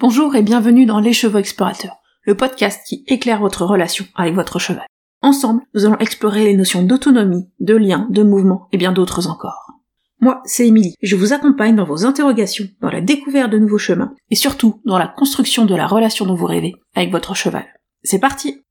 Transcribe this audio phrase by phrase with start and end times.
[0.00, 4.58] Bonjour et bienvenue dans Les Chevaux Explorateurs, le podcast qui éclaire votre relation avec votre
[4.58, 4.86] cheval.
[5.20, 9.74] Ensemble, nous allons explorer les notions d'autonomie, de lien, de mouvement et bien d'autres encore.
[10.18, 14.14] Moi, c'est Émilie, je vous accompagne dans vos interrogations, dans la découverte de nouveaux chemins,
[14.30, 17.66] et surtout dans la construction de la relation dont vous rêvez avec votre cheval.
[18.02, 18.62] C'est parti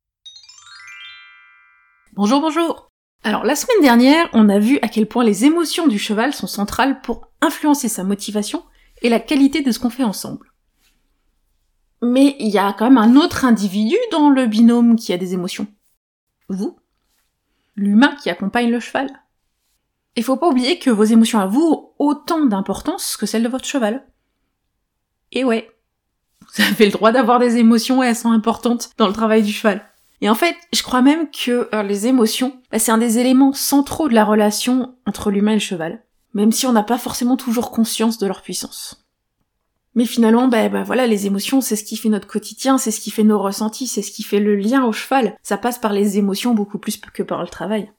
[2.14, 2.90] Bonjour, bonjour
[3.24, 6.48] Alors, la semaine dernière, on a vu à quel point les émotions du cheval sont
[6.48, 8.64] centrales pour influencer sa motivation
[9.04, 10.49] et la qualité de ce qu'on fait ensemble.
[12.02, 15.34] Mais il y a quand même un autre individu dans le binôme qui a des
[15.34, 15.68] émotions.
[16.48, 16.78] Vous
[17.76, 19.10] L'humain qui accompagne le cheval.
[20.16, 23.50] Il faut pas oublier que vos émotions à vous ont autant d'importance que celles de
[23.50, 24.06] votre cheval.
[25.32, 25.70] Et ouais,
[26.42, 29.52] vous avez le droit d'avoir des émotions et elles sont importantes dans le travail du
[29.52, 29.86] cheval.
[30.22, 33.54] Et en fait, je crois même que euh, les émotions, bah, c'est un des éléments
[33.54, 36.04] centraux de la relation entre l'humain et le cheval,
[36.34, 39.06] même si on n'a pas forcément toujours conscience de leur puissance.
[40.00, 43.12] Mais finalement, bah voilà, les émotions, c'est ce qui fait notre quotidien, c'est ce qui
[43.12, 45.38] fait nos ressentis, c'est ce qui fait le lien au cheval.
[45.44, 47.92] Ça passe par les émotions beaucoup plus que par le travail.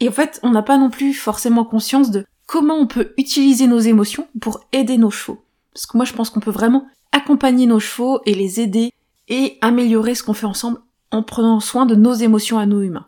[0.00, 3.66] Et en fait, on n'a pas non plus forcément conscience de comment on peut utiliser
[3.66, 5.42] nos émotions pour aider nos chevaux.
[5.72, 8.92] Parce que moi, je pense qu'on peut vraiment accompagner nos chevaux et les aider
[9.28, 10.80] et améliorer ce qu'on fait ensemble
[11.10, 13.06] en prenant soin de nos émotions à nous humains.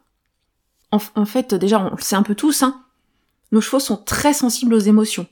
[0.90, 2.80] En, fait, déjà, on le sait un peu tous, hein,
[3.52, 5.26] nos chevaux sont très sensibles aux émotions.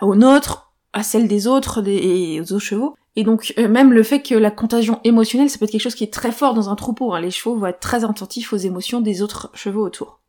[0.00, 0.61] aux nôtres,
[0.92, 2.94] à celles des autres et aux autres chevaux.
[3.14, 5.94] Et donc euh, même le fait que la contagion émotionnelle, ça peut être quelque chose
[5.94, 7.12] qui est très fort dans un troupeau.
[7.12, 7.20] Hein.
[7.20, 10.20] Les chevaux vont être très attentifs aux émotions des autres chevaux autour.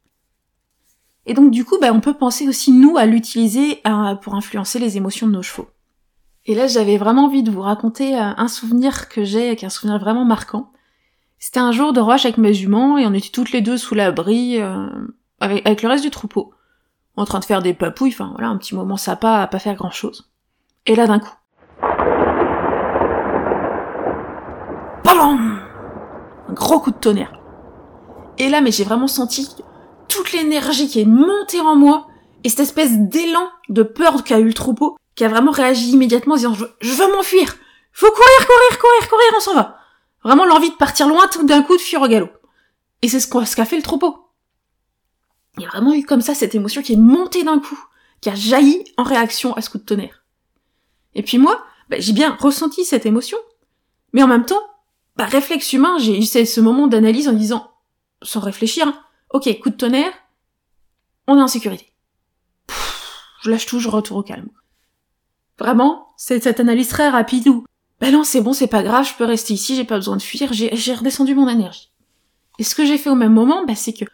[1.25, 4.79] Et donc du coup, bah, on peut penser aussi nous à l'utiliser euh, pour influencer
[4.79, 5.69] les émotions de nos chevaux.
[6.45, 9.67] Et là, j'avais vraiment envie de vous raconter euh, un souvenir que j'ai, qui est
[9.67, 10.73] un souvenir vraiment marquant.
[11.39, 13.95] C'était un jour de roche avec mes juments et on était toutes les deux sous
[13.95, 14.61] l'abri
[15.41, 16.53] avec, avec le reste du troupeau,
[17.17, 18.13] en train de faire des papouilles.
[18.13, 20.32] Enfin voilà, un petit moment sympa à pas faire grand chose.
[20.85, 21.33] Et là d'un coup.
[25.03, 25.61] BAM
[26.49, 27.31] Un gros coup de tonnerre.
[28.37, 29.55] Et là, mais j'ai vraiment senti
[30.09, 32.07] toute l'énergie qui est montée en moi
[32.43, 36.33] et cette espèce d'élan de peur qu'a eu le troupeau qui a vraiment réagi immédiatement
[36.33, 37.55] en disant je, veux m'enfuir,
[37.93, 39.77] faut courir, courir, courir, courir, on s'en va.
[40.23, 42.29] Vraiment l'envie de partir loin tout d'un coup de fuir au galop.
[43.01, 44.27] Et c'est ce qu'a fait le troupeau.
[45.57, 47.79] Il y a vraiment eu comme ça cette émotion qui est montée d'un coup,
[48.21, 50.22] qui a jailli en réaction à ce coup de tonnerre.
[51.15, 53.37] Et puis moi, bah, j'ai bien ressenti cette émotion.
[54.13, 54.61] Mais en même temps,
[55.17, 57.71] par réflexe humain, j'ai eu ce moment d'analyse en disant,
[58.21, 58.99] sans réfléchir, hein,
[59.31, 60.13] ok, coup de tonnerre,
[61.27, 61.91] on est en sécurité.
[63.43, 64.49] je lâche tout, je retourne au calme.
[65.59, 67.65] Vraiment, c'est cette analyse très rapide où,
[67.99, 70.21] ben non, c'est bon, c'est pas grave, je peux rester ici, j'ai pas besoin de
[70.21, 71.91] fuir, j'ai redescendu mon énergie.
[72.59, 74.05] Et ce que j'ai fait au même moment, bah, c'est que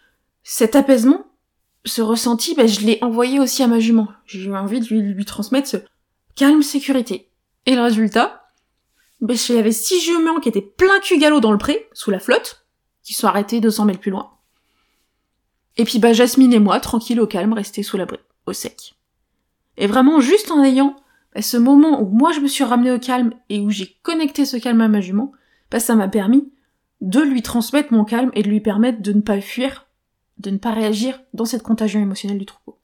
[0.44, 1.26] cet apaisement,
[1.86, 4.08] ce ressenti, bah, je l'ai envoyé aussi à ma jument.
[4.26, 5.78] J'ai eu envie de lui transmettre ce
[6.40, 7.30] calme, sécurité.
[7.66, 8.48] Et le résultat?
[9.20, 12.12] Ben, Il y avait six juments qui étaient plein cul galop dans le pré, sous
[12.12, 12.66] la flotte,
[13.04, 14.32] qui sont arrêtés 200 mètres plus loin.
[15.76, 18.96] Et puis bah Jasmine et moi, tranquille au calme, restés sous l'abri, au sec.
[19.76, 20.96] Et vraiment, juste en ayant
[21.36, 24.46] bah, ce moment où moi je me suis ramené au calme et où j'ai connecté
[24.46, 25.34] ce calme à ma jument,
[25.72, 26.54] bah, ça m'a permis
[27.02, 29.88] de lui transmettre mon calme et de lui permettre de ne pas fuir,
[30.38, 32.79] de ne pas réagir dans cette contagion émotionnelle du troupeau.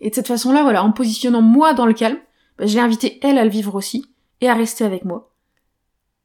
[0.00, 2.18] Et de cette façon-là, voilà, en positionnant moi dans le calme,
[2.58, 4.06] bah, j'ai invité elle à le vivre aussi
[4.40, 5.32] et à rester avec moi.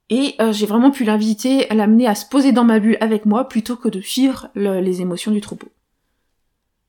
[0.09, 3.25] Et euh, j'ai vraiment pu l'inviter, à l'amener à se poser dans ma bulle avec
[3.25, 5.69] moi plutôt que de suivre les émotions du troupeau.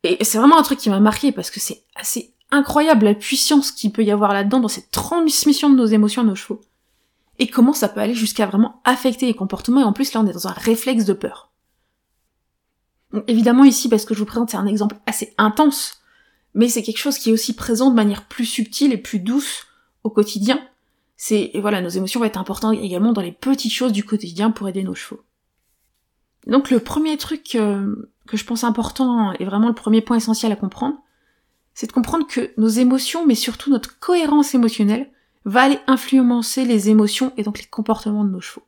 [0.03, 3.73] Et c'est vraiment un truc qui m'a marqué parce que c'est assez incroyable la puissance
[3.73, 6.61] qu'il peut y avoir là-dedans dans cette transmission de nos émotions à nos chevaux.
[7.39, 10.27] Et comment ça peut aller jusqu'à vraiment affecter les comportements et en plus là on
[10.27, 11.51] est dans un réflexe de peur.
[13.13, 16.04] Donc évidemment ici parce que je vous présente c'est un exemple assez intense
[16.55, 19.67] mais c'est quelque chose qui est aussi présent de manière plus subtile et plus douce
[20.05, 20.61] au quotidien.
[21.17, 24.69] C'est, voilà, nos émotions vont être importantes également dans les petites choses du quotidien pour
[24.69, 25.23] aider nos chevaux.
[26.47, 30.53] Donc le premier truc euh, que je pense important et vraiment le premier point essentiel
[30.53, 30.97] à comprendre,
[31.75, 35.11] c'est de comprendre que nos émotions, mais surtout notre cohérence émotionnelle,
[35.45, 38.67] va aller influencer les émotions et donc les comportements de nos chevaux.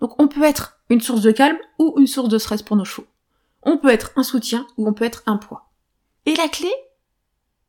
[0.00, 2.84] Donc on peut être une source de calme ou une source de stress pour nos
[2.84, 3.06] chevaux.
[3.62, 5.69] On peut être un soutien ou on peut être un poids.
[6.26, 6.70] Et la clé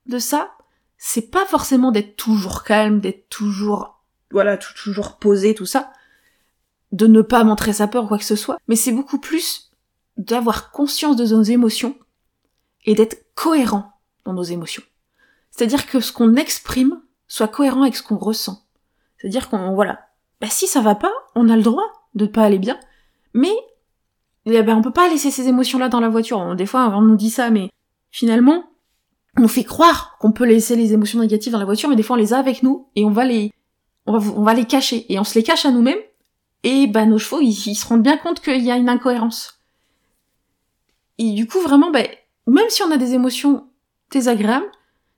[0.05, 0.51] de ça,
[0.97, 4.01] c'est pas forcément d'être toujours calme, d'être toujours,
[4.31, 5.91] voilà, toujours posé, tout ça,
[6.91, 9.71] de ne pas montrer sa peur ou quoi que ce soit, mais c'est beaucoup plus
[10.17, 11.97] d'avoir conscience de nos émotions
[12.85, 13.93] et d'être cohérent
[14.25, 14.83] dans nos émotions.
[15.51, 18.63] C'est-à-dire que ce qu'on exprime soit cohérent avec ce qu'on ressent.
[19.17, 20.07] C'est-à-dire qu'on, voilà,
[20.39, 22.79] bah si ça va pas, on a le droit de ne pas aller bien,
[23.33, 23.53] mais
[24.45, 26.55] eh ben, on peut pas laisser ces émotions-là dans la voiture.
[26.55, 27.69] Des fois, on nous dit ça, mais
[28.11, 28.65] finalement,
[29.37, 32.15] on fait croire qu'on peut laisser les émotions négatives dans la voiture, mais des fois
[32.15, 33.51] on les a avec nous et on va les,
[34.05, 35.99] on va, on va les cacher et on se les cache à nous-mêmes.
[36.63, 39.59] Et bah nos chevaux, ils, se rendent bien compte qu'il y a une incohérence.
[41.17, 42.03] Et du coup, vraiment, bah,
[42.45, 43.67] même si on a des émotions
[44.11, 44.69] désagréables,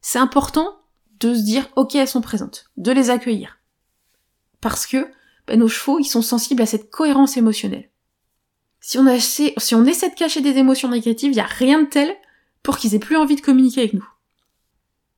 [0.01, 0.77] c'est important
[1.19, 3.57] de se dire, ok, elles sont présentes, de les accueillir.
[4.61, 5.07] Parce que
[5.47, 7.89] bah, nos chevaux, ils sont sensibles à cette cohérence émotionnelle.
[8.79, 11.87] Si on, si on essaie de cacher des émotions négatives, il n'y a rien de
[11.87, 12.13] tel
[12.63, 14.07] pour qu'ils aient plus envie de communiquer avec nous.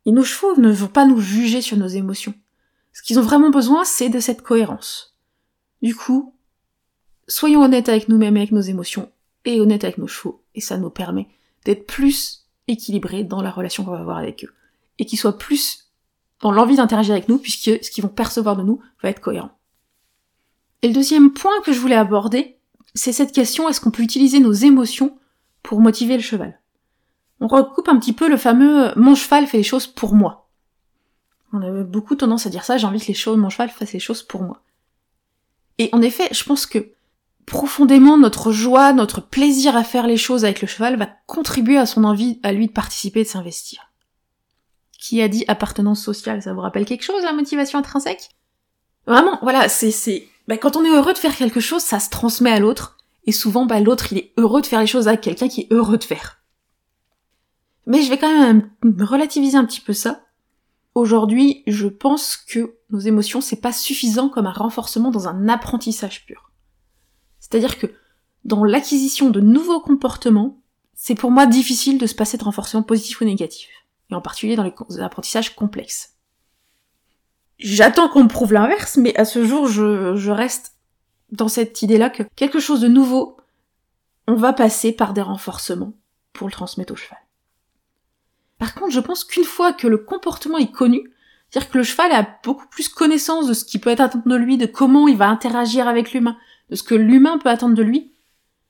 [0.06, 2.33] Et nos chevaux ne vont pas nous juger sur nos émotions.
[2.94, 5.15] Ce qu'ils ont vraiment besoin, c'est de cette cohérence.
[5.81, 6.33] Du coup,
[7.27, 9.12] soyons honnêtes avec nous-mêmes et avec nos émotions,
[9.45, 11.27] et honnêtes avec nos chevaux, et ça nous permet
[11.65, 14.53] d'être plus équilibrés dans la relation qu'on va avoir avec eux.
[14.97, 15.92] Et qu'ils soient plus
[16.42, 19.51] dans l'envie d'interagir avec nous, puisque ce qu'ils vont percevoir de nous va être cohérent.
[20.81, 22.57] Et le deuxième point que je voulais aborder,
[22.94, 25.18] c'est cette question, est-ce qu'on peut utiliser nos émotions
[25.63, 26.59] pour motiver le cheval?
[27.41, 30.47] On recoupe un petit peu le fameux mon cheval fait les choses pour moi.
[31.53, 33.93] On a beaucoup tendance à dire ça, j'ai envie que les choses, mon cheval fasse
[33.93, 34.61] les choses pour moi.
[35.77, 36.89] Et en effet, je pense que
[37.45, 41.85] profondément notre joie, notre plaisir à faire les choses avec le cheval va contribuer à
[41.85, 43.91] son envie à lui de participer et de s'investir.
[44.99, 48.29] Qui a dit appartenance sociale Ça vous rappelle quelque chose, la motivation intrinsèque?
[49.05, 52.09] Vraiment, voilà, c'est, c'est, bah, quand on est heureux de faire quelque chose, ça se
[52.09, 55.21] transmet à l'autre, et souvent, bah, l'autre, il est heureux de faire les choses avec
[55.21, 56.39] quelqu'un qui est heureux de faire.
[57.85, 60.23] Mais je vais quand même relativiser un petit peu ça.
[60.95, 66.25] Aujourd'hui, je pense que nos émotions, c'est pas suffisant comme un renforcement dans un apprentissage
[66.25, 66.51] pur.
[67.39, 67.87] C'est-à-dire que
[68.43, 70.61] dans l'acquisition de nouveaux comportements,
[70.93, 73.69] c'est pour moi difficile de se passer de renforcement positif ou négatif,
[74.09, 76.13] et en particulier dans les apprentissages complexes.
[77.57, 80.75] J'attends qu'on me prouve l'inverse, mais à ce jour, je, je reste
[81.31, 83.37] dans cette idée-là que quelque chose de nouveau,
[84.27, 85.93] on va passer par des renforcements
[86.33, 87.19] pour le transmettre au cheval.
[88.60, 91.04] Par contre, je pense qu'une fois que le comportement est connu,
[91.50, 94.36] c'est-à-dire que le cheval a beaucoup plus connaissance de ce qui peut être attendu de
[94.36, 96.38] lui, de comment il va interagir avec l'humain,
[96.69, 98.13] de ce que l'humain peut attendre de lui,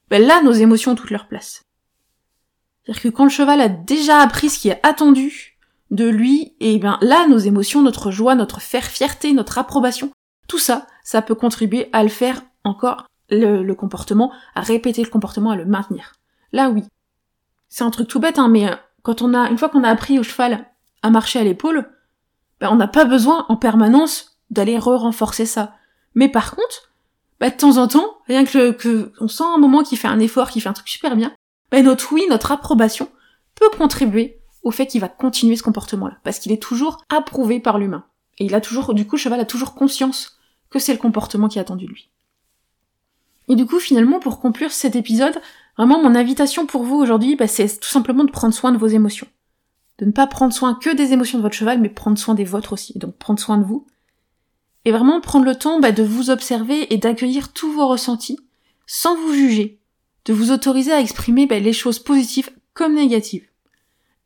[0.10, 1.64] ben là, nos émotions ont toute leur place.
[2.84, 5.58] C'est-à-dire que quand le cheval a déjà appris ce qui est attendu
[5.92, 10.12] de lui, et eh bien là, nos émotions, notre joie, notre faire fierté, notre approbation,
[10.48, 15.52] tout ça, ça peut contribuer à le faire encore, le, comportement, à répéter le comportement,
[15.52, 16.14] à le maintenir.
[16.52, 16.84] Là, oui.
[17.70, 19.90] C'est un truc tout bête, hein, mais euh, quand on a, une fois qu'on a
[19.90, 20.66] appris au cheval
[21.04, 21.88] à marcher à l'épaule,
[22.60, 25.75] ben on n'a pas besoin en permanence d'aller re-renforcer ça.
[26.16, 26.92] Mais par contre,
[27.40, 30.19] bah, de temps en temps, rien que, que on sent un moment qui fait un
[30.19, 31.31] effort, qui fait un truc super bien,
[31.72, 33.07] bah, notre oui, notre approbation
[33.54, 37.78] peut contribuer au fait qu'il va continuer ce comportement-là, parce qu'il est toujours approuvé par
[37.78, 38.06] l'humain.
[38.40, 40.40] Et il a toujours, du coup, le cheval a toujours conscience
[40.72, 42.10] que c'est le comportement qui est attendu de lui.
[43.50, 45.40] Et du coup, finalement, pour conclure cet épisode,
[45.77, 48.88] vraiment mon invitation pour vous aujourd'hui, bah, c'est tout simplement de prendre soin de vos
[48.88, 49.27] émotions.
[49.98, 52.44] De ne pas prendre soin que des émotions de votre cheval, mais prendre soin des
[52.44, 52.98] vôtres aussi.
[52.98, 53.86] Donc prendre soin de vous,
[54.86, 58.39] et vraiment prendre le temps bah, de vous observer et d'accueillir tous vos ressentis,
[58.86, 59.80] sans vous juger,
[60.25, 63.48] de vous autoriser à exprimer bah, les choses positives comme négatives,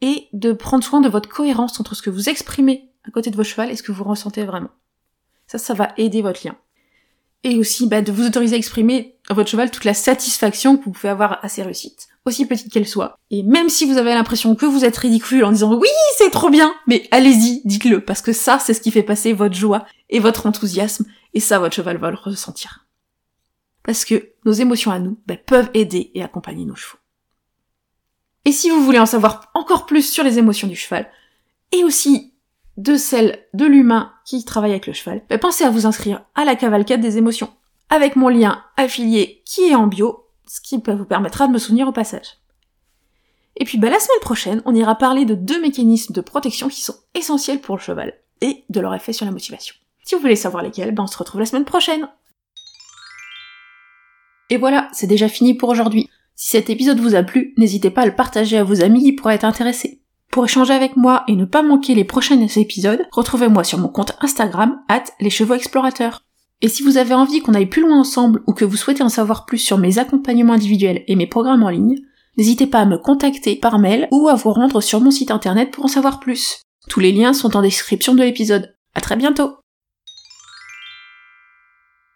[0.01, 3.36] et de prendre soin de votre cohérence entre ce que vous exprimez à côté de
[3.36, 4.69] votre cheval et ce que vous ressentez vraiment.
[5.48, 6.56] Ça, ça va aider votre lien
[7.44, 10.86] et aussi bah, de vous autoriser à exprimer à votre cheval toute la satisfaction que
[10.86, 13.18] vous pouvez avoir à ses réussites, aussi petite qu'elle soit.
[13.31, 15.88] Et même si vous avez l'impression que vous êtes ridicule en disant oui
[16.18, 19.55] c'est trop bien, mais allez-y, dites-le, parce que ça c'est ce qui fait passer votre
[19.55, 22.88] joie et votre enthousiasme, et ça votre cheval va le ressentir.
[23.84, 26.98] Parce que nos émotions à nous bah, peuvent aider et accompagner nos chevaux.
[28.46, 31.10] Et si vous voulez en savoir encore plus sur les émotions du cheval,
[31.72, 32.28] et aussi
[32.79, 36.55] de celle de l'humain qui travaille avec le cheval, pensez à vous inscrire à la
[36.55, 37.50] cavalcade des émotions
[37.89, 41.89] avec mon lien affilié qui est en bio, ce qui vous permettra de me souvenir
[41.89, 42.38] au passage.
[43.57, 46.81] Et puis bah, la semaine prochaine, on ira parler de deux mécanismes de protection qui
[46.81, 49.75] sont essentiels pour le cheval et de leur effet sur la motivation.
[50.05, 52.07] Si vous voulez savoir lesquels, bah, on se retrouve la semaine prochaine.
[54.50, 56.09] Et voilà, c'est déjà fini pour aujourd'hui.
[56.36, 59.12] Si cet épisode vous a plu, n'hésitez pas à le partager à vos amis qui
[59.12, 60.01] pourraient être intéressés.
[60.31, 64.15] Pour échanger avec moi et ne pas manquer les prochains épisodes, retrouvez-moi sur mon compte
[64.21, 66.24] Instagram, at les chevaux explorateurs.
[66.62, 69.09] Et si vous avez envie qu'on aille plus loin ensemble ou que vous souhaitez en
[69.09, 71.98] savoir plus sur mes accompagnements individuels et mes programmes en ligne,
[72.38, 75.71] n'hésitez pas à me contacter par mail ou à vous rendre sur mon site internet
[75.71, 76.62] pour en savoir plus.
[76.89, 78.75] Tous les liens sont en description de l'épisode.
[78.93, 79.59] À très bientôt!